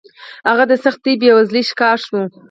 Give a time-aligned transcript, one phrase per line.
[0.49, 2.33] هغه د سختې بېوزلۍ ښکار شوی و